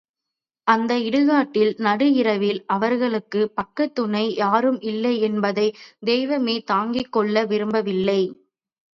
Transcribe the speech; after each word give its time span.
அந்த 0.67 0.93
இடுகாட்டில் 0.99 1.73
நடு 1.77 2.13
இரவில் 2.13 2.63
அவளுக்குப் 2.67 3.51
பக்கத்துணை 3.55 4.35
யாரும் 4.35 4.79
இல்லை 4.83 5.21
என்பதைத் 5.21 5.77
தெய்வமே 6.05 6.55
தாங்கிக் 6.63 7.11
கொள்ள 7.11 7.45
விரும்பவில்லை. 7.45 8.21